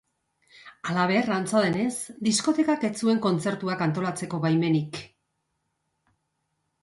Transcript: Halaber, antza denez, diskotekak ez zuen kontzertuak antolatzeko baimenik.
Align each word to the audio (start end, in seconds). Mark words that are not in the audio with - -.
Halaber, 0.91 1.27
antza 1.35 1.59
denez, 1.65 1.91
diskotekak 2.29 2.87
ez 2.89 2.91
zuen 3.03 3.21
kontzertuak 3.27 3.83
antolatzeko 3.89 4.39
baimenik. 4.47 5.01